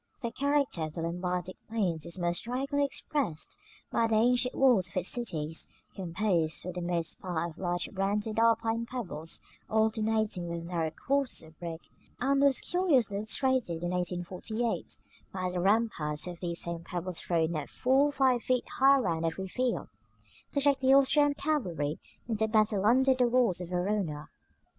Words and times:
The 0.23 0.31
character 0.31 0.81
of 0.81 0.93
the 0.93 1.03
Lombardic 1.03 1.57
plains 1.69 2.07
is 2.07 2.17
most 2.17 2.37
strikingly 2.39 2.83
expressed 2.85 3.55
by 3.91 4.07
the 4.07 4.15
ancient 4.15 4.55
walls 4.55 4.87
of 4.89 4.97
its 4.97 5.09
cities, 5.09 5.67
composed 5.93 6.59
for 6.63 6.71
the 6.73 6.81
most 6.81 7.19
part 7.19 7.51
of 7.51 7.59
large 7.59 7.87
rounded 7.93 8.39
Alpine 8.39 8.87
pebbles 8.87 9.41
alternating 9.69 10.49
with 10.49 10.63
narrow 10.63 10.89
courses 10.89 11.43
of 11.49 11.59
brick; 11.59 11.81
and 12.19 12.41
was 12.41 12.59
curiously 12.61 13.17
illustrated 13.17 13.83
in 13.83 13.91
1848, 13.91 14.97
by 15.31 15.51
the 15.51 15.59
ramparts 15.59 16.25
of 16.25 16.39
these 16.39 16.63
same 16.63 16.83
pebbles 16.83 17.21
thrown 17.21 17.55
up 17.55 17.69
four 17.69 18.05
or 18.07 18.11
five 18.11 18.41
feet 18.41 18.67
high 18.79 18.97
round 18.97 19.23
every 19.23 19.47
field, 19.47 19.87
to 20.51 20.59
check 20.59 20.79
the 20.79 20.95
Austrian 20.95 21.35
cavalry 21.35 21.99
in 22.27 22.37
the 22.37 22.47
battle 22.47 22.87
under 22.87 23.13
the 23.13 23.27
walls 23.27 23.61
of 23.61 23.69
Verona. 23.69 24.29